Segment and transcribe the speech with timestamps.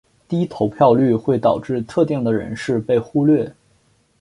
[0.27, 3.55] 低投票率会导致特定的人士被忽略。